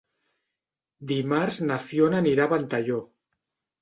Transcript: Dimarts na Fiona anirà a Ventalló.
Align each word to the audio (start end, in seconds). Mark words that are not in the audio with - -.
Dimarts 1.11 1.59
na 1.67 1.79
Fiona 1.91 2.23
anirà 2.25 2.49
a 2.51 2.51
Ventalló. 2.55 2.99